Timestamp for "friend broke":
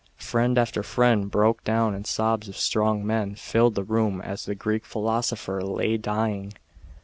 0.81-1.63